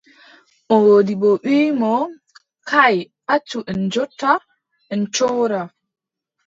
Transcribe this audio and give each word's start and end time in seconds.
Moodibbo 0.69 1.29
wii 1.43 1.69
mo: 1.79 1.93
kaay, 2.69 2.97
accu 3.33 3.59
en 3.71 3.79
njotta, 3.85 4.31
en 4.93 5.01
cooda. 5.15 5.61